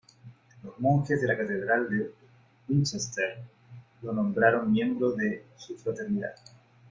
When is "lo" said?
4.01-4.11